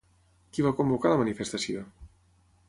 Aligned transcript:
Qui 0.55 0.63
va 0.67 0.71
convocar 0.79 1.11
la 1.13 1.19
manifestació? 1.21 1.85